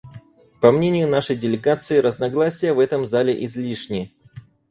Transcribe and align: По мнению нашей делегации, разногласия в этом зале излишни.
По 0.61 0.71
мнению 0.71 1.07
нашей 1.07 1.35
делегации, 1.35 1.99
разногласия 1.99 2.73
в 2.73 2.79
этом 2.79 3.05
зале 3.05 3.45
излишни. 3.45 4.11